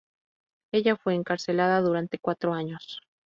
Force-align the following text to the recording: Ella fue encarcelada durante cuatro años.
Ella 0.71 0.95
fue 0.95 1.13
encarcelada 1.13 1.79
durante 1.81 2.17
cuatro 2.17 2.53
años. 2.55 3.01